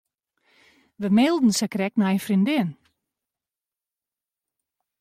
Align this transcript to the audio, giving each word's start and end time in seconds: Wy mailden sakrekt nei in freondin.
Wy 0.99 1.07
mailden 1.17 1.53
sakrekt 1.59 1.97
nei 1.99 2.13
in 2.17 2.23
freondin. 2.25 2.69